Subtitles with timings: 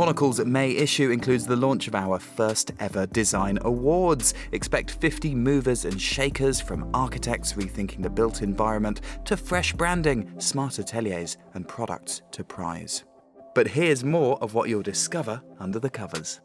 [0.00, 4.32] Monocle's May issue includes the launch of our first ever design awards.
[4.52, 10.78] Expect 50 movers and shakers from architects rethinking the built environment to fresh branding, smart
[10.78, 13.04] ateliers, and products to prize.
[13.54, 16.40] But here's more of what you'll discover under the covers.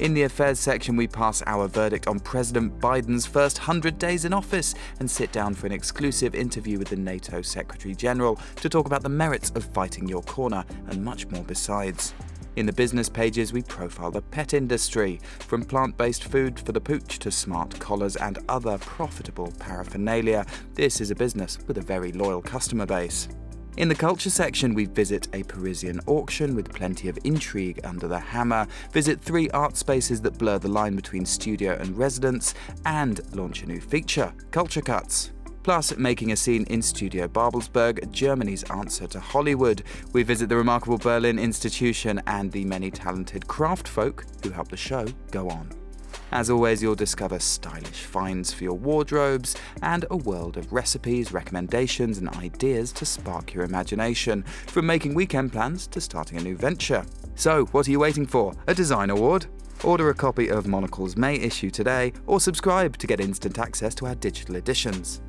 [0.00, 4.32] In the affairs section, we pass our verdict on President Biden's first 100 days in
[4.32, 8.86] office and sit down for an exclusive interview with the NATO Secretary General to talk
[8.86, 12.14] about the merits of fighting your corner and much more besides.
[12.54, 16.80] In the business pages, we profile the pet industry, from plant based food for the
[16.80, 20.46] pooch to smart collars and other profitable paraphernalia.
[20.74, 23.26] This is a business with a very loyal customer base.
[23.78, 28.18] In the culture section, we visit a Parisian auction with plenty of intrigue under the
[28.18, 33.62] hammer, visit three art spaces that blur the line between studio and residence, and launch
[33.62, 35.30] a new feature, Culture Cuts.
[35.62, 39.84] Plus, making a scene in Studio Babelsberg, Germany's answer to Hollywood.
[40.12, 44.76] We visit the remarkable Berlin Institution and the many talented craft folk who help the
[44.76, 45.70] show go on.
[46.30, 52.18] As always, you'll discover stylish finds for your wardrobes and a world of recipes, recommendations,
[52.18, 57.04] and ideas to spark your imagination, from making weekend plans to starting a new venture.
[57.34, 58.52] So, what are you waiting for?
[58.66, 59.46] A design award?
[59.84, 64.06] Order a copy of Monocle's May issue today or subscribe to get instant access to
[64.06, 65.22] our digital editions.